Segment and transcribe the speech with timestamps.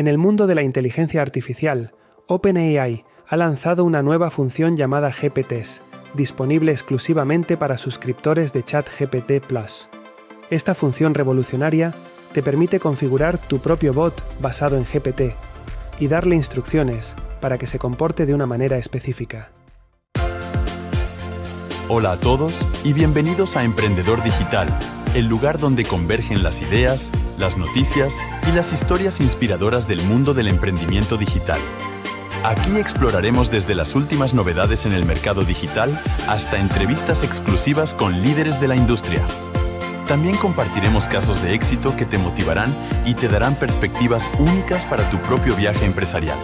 [0.00, 1.92] En el mundo de la inteligencia artificial,
[2.26, 5.82] OpenAI ha lanzado una nueva función llamada GPTs,
[6.14, 9.90] disponible exclusivamente para suscriptores de ChatGPT Plus.
[10.48, 11.92] Esta función revolucionaria
[12.32, 15.34] te permite configurar tu propio bot basado en GPT
[15.98, 19.50] y darle instrucciones para que se comporte de una manera específica.
[21.90, 24.66] Hola a todos y bienvenidos a Emprendedor Digital,
[25.14, 28.14] el lugar donde convergen las ideas, las noticias
[28.46, 31.58] y las historias inspiradoras del mundo del emprendimiento digital.
[32.44, 35.98] Aquí exploraremos desde las últimas novedades en el mercado digital
[36.28, 39.22] hasta entrevistas exclusivas con líderes de la industria.
[40.06, 42.74] También compartiremos casos de éxito que te motivarán
[43.06, 46.38] y te darán perspectivas únicas para tu propio viaje empresarial.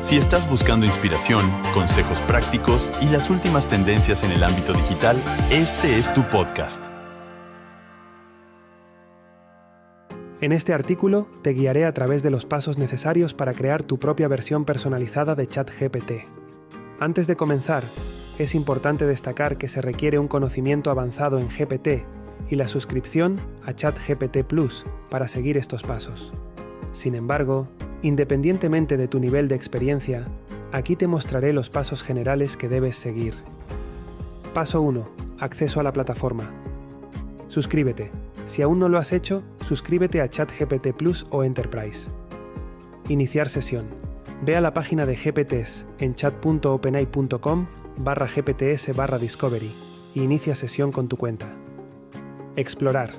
[0.00, 5.16] Si estás buscando inspiración, consejos prácticos y las últimas tendencias en el ámbito digital,
[5.50, 6.97] este es tu podcast.
[10.40, 14.28] En este artículo te guiaré a través de los pasos necesarios para crear tu propia
[14.28, 16.12] versión personalizada de ChatGPT.
[17.00, 17.82] Antes de comenzar,
[18.38, 22.06] es importante destacar que se requiere un conocimiento avanzado en GPT
[22.48, 26.32] y la suscripción a ChatGPT Plus para seguir estos pasos.
[26.92, 27.68] Sin embargo,
[28.02, 30.28] independientemente de tu nivel de experiencia,
[30.70, 33.34] aquí te mostraré los pasos generales que debes seguir.
[34.54, 35.08] Paso 1.
[35.40, 36.52] Acceso a la plataforma.
[37.48, 38.12] Suscríbete.
[38.48, 42.10] Si aún no lo has hecho, suscríbete a ChatGPT Plus o Enterprise.
[43.08, 43.88] Iniciar sesión.
[44.42, 47.66] Ve a la página de GPTs en chat.openai.com
[47.98, 49.70] barra gpts barra discovery
[50.14, 51.56] y inicia sesión con tu cuenta.
[52.56, 53.16] Explorar.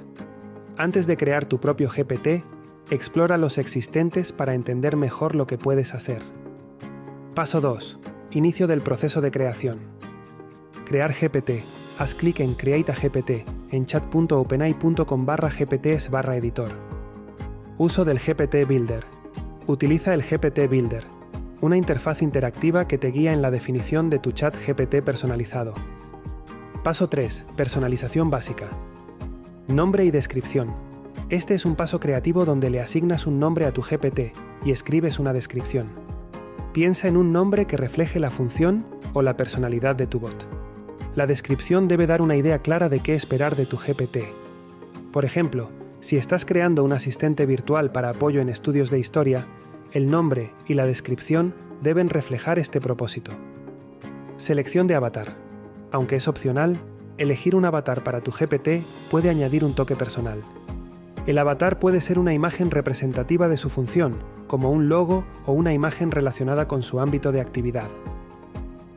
[0.78, 2.44] Antes de crear tu propio GPT,
[2.90, 6.24] explora los existentes para entender mejor lo que puedes hacer.
[7.36, 8.00] Paso 2.
[8.32, 9.78] Inicio del proceso de creación.
[10.86, 11.64] Crear GPT.
[12.00, 16.72] Haz clic en Create a GPT en chat.openai.com barra gpts barra editor.
[17.78, 19.06] Uso del GPT Builder.
[19.68, 21.06] Utiliza el GPT Builder,
[21.62, 25.76] una interfaz interactiva que te guía en la definición de tu chat GPT personalizado.
[26.84, 27.46] Paso 3.
[27.56, 28.70] Personalización básica.
[29.68, 30.74] Nombre y descripción.
[31.30, 34.34] Este es un paso creativo donde le asignas un nombre a tu GPT
[34.66, 35.88] y escribes una descripción.
[36.74, 40.59] Piensa en un nombre que refleje la función o la personalidad de tu bot
[41.20, 44.20] la descripción debe dar una idea clara de qué esperar de tu GPT.
[45.12, 45.70] Por ejemplo,
[46.00, 49.46] si estás creando un asistente virtual para apoyo en estudios de historia,
[49.92, 53.34] el nombre y la descripción deben reflejar este propósito.
[54.38, 55.36] Selección de avatar.
[55.92, 56.80] Aunque es opcional,
[57.18, 60.42] elegir un avatar para tu GPT puede añadir un toque personal.
[61.28, 65.74] El avatar puede ser una imagen representativa de su función, como un logo o una
[65.74, 67.90] imagen relacionada con su ámbito de actividad.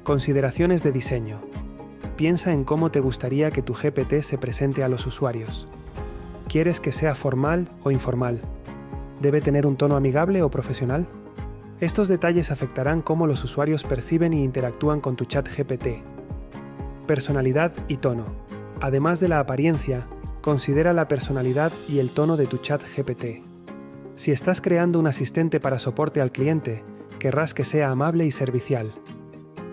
[0.04, 1.40] Consideraciones de diseño
[2.16, 5.66] piensa en cómo te gustaría que tu GPT se presente a los usuarios.
[6.48, 8.40] ¿Quieres que sea formal o informal?
[9.20, 11.06] ¿Debe tener un tono amigable o profesional?
[11.80, 16.02] Estos detalles afectarán cómo los usuarios perciben y interactúan con tu chat GPT.
[17.06, 18.26] Personalidad y tono.
[18.80, 20.06] Además de la apariencia,
[20.42, 23.42] considera la personalidad y el tono de tu chat GPT.
[24.14, 26.84] Si estás creando un asistente para soporte al cliente,
[27.18, 28.92] querrás que sea amable y servicial.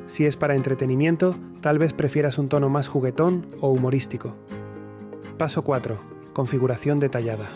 [0.08, 4.36] Si es para entretenimiento, Tal vez prefieras un tono más juguetón o humorístico.
[5.38, 6.00] Paso 4.
[6.34, 7.48] Configuración detallada.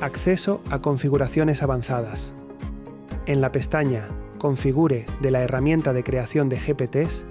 [0.00, 2.34] Acceso a configuraciones avanzadas.
[3.26, 4.08] En la pestaña
[4.38, 7.24] Configure de la herramienta de creación de GPTs,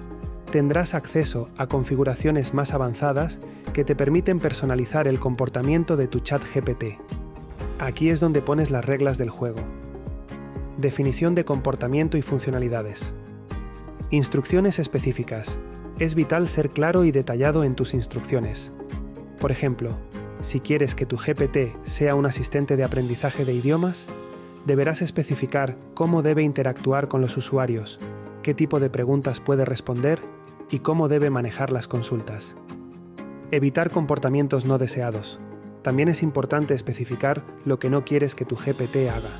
[0.51, 3.39] tendrás acceso a configuraciones más avanzadas
[3.73, 6.97] que te permiten personalizar el comportamiento de tu chat GPT.
[7.79, 9.59] Aquí es donde pones las reglas del juego.
[10.77, 13.13] Definición de comportamiento y funcionalidades.
[14.11, 15.57] Instrucciones específicas.
[15.97, 18.71] Es vital ser claro y detallado en tus instrucciones.
[19.39, 19.97] Por ejemplo,
[20.41, 24.05] si quieres que tu GPT sea un asistente de aprendizaje de idiomas,
[24.67, 27.99] deberás especificar cómo debe interactuar con los usuarios,
[28.43, 30.21] qué tipo de preguntas puede responder
[30.69, 32.55] y cómo debe manejar las consultas.
[33.49, 35.39] Evitar comportamientos no deseados.
[35.81, 39.31] También es importante especificar lo que no quieres que tu GPT haga.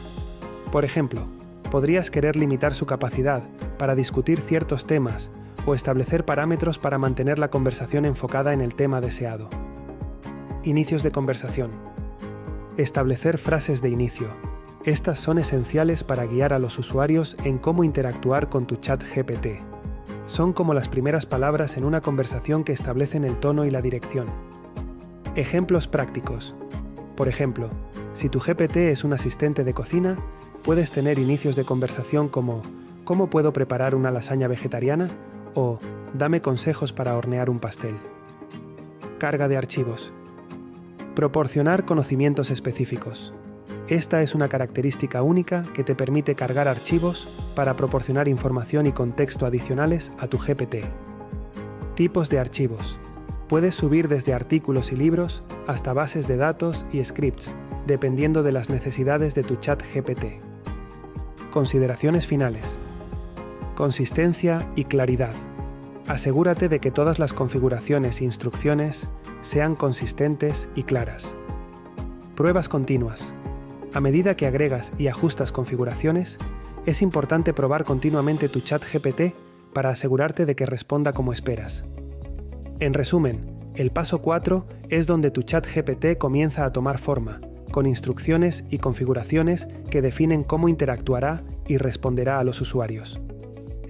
[0.72, 1.28] Por ejemplo,
[1.72, 3.44] podrías querer limitar su capacidad
[3.78, 5.32] para discutir ciertos temas
[5.66, 9.50] o establecer parámetros para mantener la conversación enfocada en el tema deseado.
[10.64, 11.72] Inicios de conversación.
[12.78, 14.28] Establecer frases de inicio.
[14.84, 19.62] Estas son esenciales para guiar a los usuarios en cómo interactuar con tu chat GPT.
[20.28, 24.28] Son como las primeras palabras en una conversación que establecen el tono y la dirección.
[25.36, 26.56] Ejemplos prácticos.
[27.16, 27.70] Por ejemplo,
[28.14, 30.18] si tu GPT es un asistente de cocina,
[30.66, 32.62] puedes tener inicios de conversación como
[33.06, 35.12] ¿Cómo puedo preparar una lasaña vegetariana?
[35.54, 35.80] o
[36.16, 37.96] Dame consejos para hornear un pastel.
[39.20, 40.12] Carga de archivos.
[41.14, 43.34] Proporcionar conocimientos específicos.
[43.90, 49.46] Esta es una característica única que te permite cargar archivos para proporcionar información y contexto
[49.46, 50.86] adicionales a tu GPT.
[51.96, 52.98] Tipos de archivos.
[53.48, 57.54] Puedes subir desde artículos y libros hasta bases de datos y scripts,
[57.86, 60.45] dependiendo de las necesidades de tu chat GPT.
[61.56, 62.76] Consideraciones finales.
[63.76, 65.34] Consistencia y claridad.
[66.06, 69.08] Asegúrate de que todas las configuraciones e instrucciones
[69.40, 71.34] sean consistentes y claras.
[72.36, 73.34] Pruebas continuas.
[73.94, 76.40] A medida que agregas y ajustas configuraciones,
[76.86, 79.34] es importante probar continuamente tu chat GPT
[79.72, 81.86] para asegurarte de que responda como esperas.
[82.82, 87.40] En resumen, el paso 4 es donde tu chat GPT comienza a tomar forma,
[87.76, 93.20] con instrucciones y configuraciones que definen cómo interactuará y responderá a los usuarios.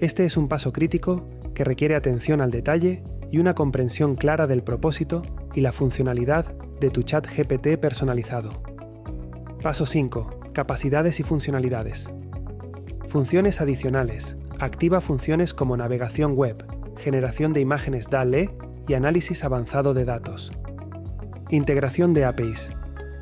[0.00, 4.64] Este es un paso crítico que requiere atención al detalle y una comprensión clara del
[4.64, 5.22] propósito
[5.54, 8.60] y la funcionalidad de tu chat GPT personalizado.
[9.62, 10.50] Paso 5.
[10.52, 12.10] Capacidades y funcionalidades.
[13.08, 14.36] Funciones adicionales.
[14.58, 16.66] Activa funciones como navegación web,
[16.98, 18.50] generación de imágenes DALE
[18.88, 20.50] y análisis avanzado de datos.
[21.50, 22.70] Integración de APIs.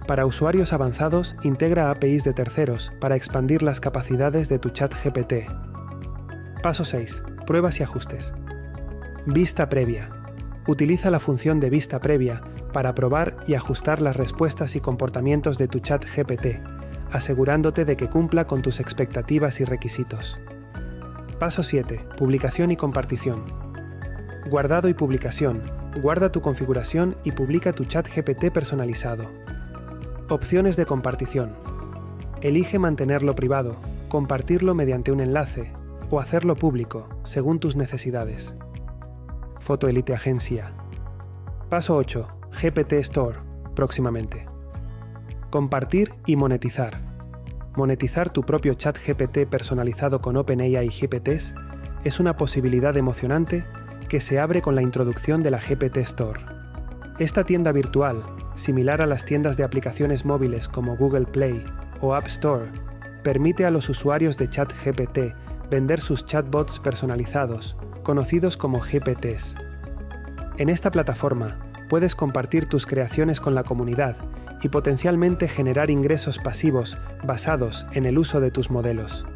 [0.06, 5.46] Para usuarios avanzados, integra APIs de terceros para expandir las capacidades de tu chat GPT.
[6.62, 7.22] Paso 6.
[7.46, 8.34] Pruebas y ajustes.
[9.24, 10.10] Vista previa.
[10.66, 12.42] Utiliza la función de vista previa
[12.74, 16.60] para probar y ajustar las respuestas y comportamientos de tu chat GPT,
[17.10, 20.38] asegurándote de que cumpla con tus expectativas y requisitos.
[21.38, 22.08] Paso 7.
[22.18, 23.44] Publicación y compartición.
[24.50, 25.62] Guardado y publicación.
[26.02, 29.30] Guarda tu configuración y publica tu chat GPT personalizado.
[30.30, 31.54] Opciones de compartición.
[32.40, 33.76] Elige mantenerlo privado,
[34.08, 35.70] compartirlo mediante un enlace
[36.08, 38.54] o hacerlo público, según tus necesidades.
[39.60, 40.72] Foto Elite Agencia.
[41.68, 42.26] Paso 8.
[42.62, 43.38] GPT Store,
[43.74, 44.46] próximamente.
[45.50, 47.02] Compartir y monetizar.
[47.76, 51.52] Monetizar tu propio chat GPT personalizado con OpenAI GPTs
[52.02, 53.66] es una posibilidad emocionante
[54.08, 56.40] que se abre con la introducción de la GPT Store.
[57.18, 58.24] Esta tienda virtual,
[58.54, 61.64] similar a las tiendas de aplicaciones móviles como Google Play
[62.00, 62.70] o App Store,
[63.22, 65.34] permite a los usuarios de chat GPT
[65.70, 69.56] vender sus chatbots personalizados, conocidos como GPTs.
[70.58, 71.58] En esta plataforma,
[71.88, 74.16] puedes compartir tus creaciones con la comunidad
[74.62, 79.26] y potencialmente generar ingresos pasivos basados en el uso de tus modelos.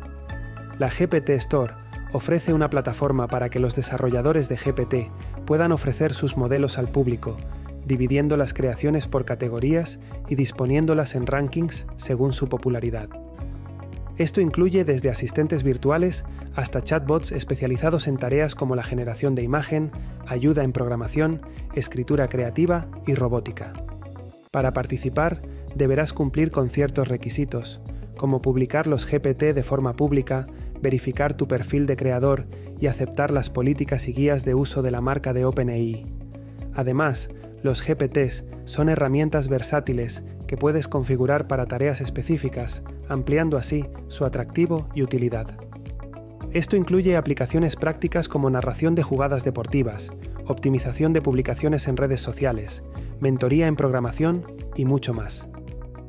[0.79, 1.75] La GPT Store
[2.12, 5.11] ofrece una plataforma para que los desarrolladores de GPT
[5.44, 7.37] puedan ofrecer sus modelos al público,
[7.87, 9.99] dividiendo las creaciones por categorías
[10.29, 13.09] y disponiéndolas en rankings según su popularidad.
[14.19, 19.93] Esto incluye desde asistentes virtuales hasta chatbots especializados en tareas como la generación de imagen,
[20.27, 21.41] ayuda en programación,
[21.75, 23.73] escritura creativa y robótica.
[24.51, 25.41] Para participar,
[25.77, 27.81] deberás cumplir con ciertos requisitos,
[28.17, 30.49] como publicar los GPT de forma pública,
[30.83, 32.47] verificar tu perfil de creador
[32.81, 36.07] y aceptar las políticas y guías de uso de la marca de OpenAI.
[36.75, 37.31] Además,
[37.63, 44.89] los GPTs son herramientas versátiles que puedes configurar para tareas específicas, ampliando así su atractivo
[44.95, 45.59] y utilidad.
[46.53, 50.11] Esto incluye aplicaciones prácticas como narración de jugadas deportivas,
[50.47, 52.83] optimización de publicaciones en redes sociales,
[53.21, 55.47] mentoría en programación y mucho más.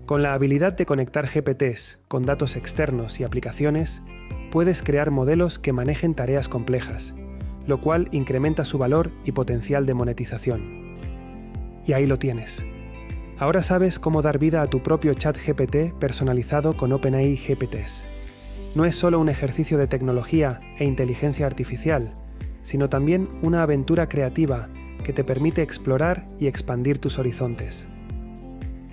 [0.05, 4.01] Con la habilidad de conectar GPTs con datos externos y aplicaciones,
[4.49, 7.13] puedes crear modelos que manejen tareas complejas,
[7.67, 10.78] lo cual incrementa su valor y potencial de monetización.
[11.89, 12.63] Y ahí lo tienes.
[13.39, 18.05] Ahora sabes cómo dar vida a tu propio chat GPT personalizado con OpenAI GPTs.
[18.75, 22.13] No es solo un ejercicio de tecnología e inteligencia artificial,
[22.61, 24.69] sino también una aventura creativa
[25.03, 27.87] que te permite explorar y expandir tus horizontes.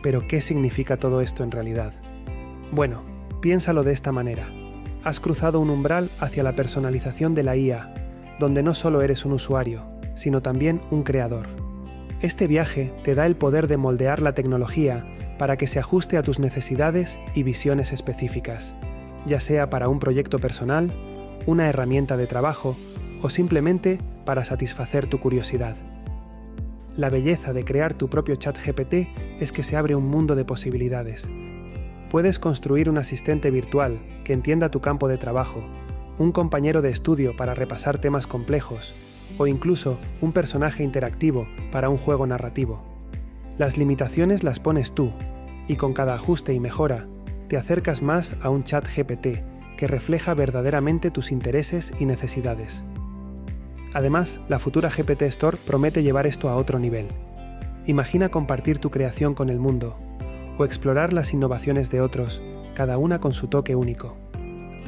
[0.02, 1.92] Pero, ¿qué significa todo esto en realidad?
[2.72, 3.02] Bueno,
[3.42, 4.48] piénsalo de esta manera.
[5.04, 7.92] Has cruzado un umbral hacia la personalización de la IA,
[8.40, 9.84] donde no solo eres un usuario,
[10.14, 11.65] sino también un creador.
[12.22, 15.06] Este viaje te da el poder de moldear la tecnología
[15.38, 18.74] para que se ajuste a tus necesidades y visiones específicas,
[19.26, 20.90] ya sea para un proyecto personal,
[21.44, 22.74] una herramienta de trabajo
[23.20, 25.76] o simplemente para satisfacer tu curiosidad.
[26.96, 29.08] La belleza de crear tu propio chat GPT
[29.38, 31.28] es que se abre un mundo de posibilidades.
[32.10, 35.62] Puedes construir un asistente virtual que entienda tu campo de trabajo,
[36.16, 38.94] un compañero de estudio para repasar temas complejos,
[39.38, 42.82] o incluso un personaje interactivo para un juego narrativo.
[43.58, 45.12] Las limitaciones las pones tú,
[45.68, 47.06] y con cada ajuste y mejora,
[47.48, 49.44] te acercas más a un chat GPT
[49.76, 52.82] que refleja verdaderamente tus intereses y necesidades.
[53.94, 57.06] Además, la futura GPT Store promete llevar esto a otro nivel.
[57.86, 59.98] Imagina compartir tu creación con el mundo,
[60.58, 62.42] o explorar las innovaciones de otros,
[62.74, 64.16] cada una con su toque único.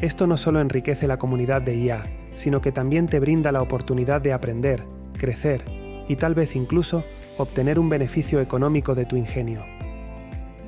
[0.01, 2.05] Esto no solo enriquece la comunidad de IA,
[2.39, 4.85] sino que también te brinda la oportunidad de aprender,
[5.19, 5.65] crecer
[6.07, 7.05] y tal vez incluso
[7.37, 9.65] obtener un beneficio económico de tu ingenio.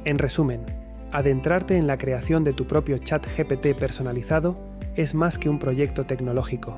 [0.04, 0.66] En resumen,
[1.12, 4.54] adentrarte en la creación de tu propio chat GPT personalizado
[4.96, 6.76] es más que un proyecto tecnológico,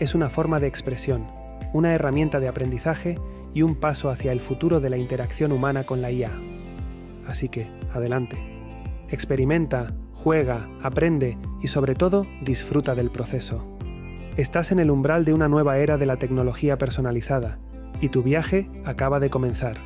[0.00, 1.26] es una forma de expresión,
[1.72, 3.18] una herramienta de aprendizaje
[3.54, 6.32] y un paso hacia el futuro de la interacción humana con la IA.
[7.26, 8.36] Así que, adelante.
[9.08, 13.75] Experimenta, juega, aprende y sobre todo disfruta del proceso.
[14.36, 17.58] Estás en el umbral de una nueva era de la tecnología personalizada
[18.02, 19.78] y tu viaje acaba de comenzar.